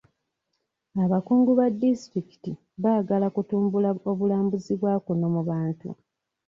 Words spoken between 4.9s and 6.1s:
kuno mu bantu.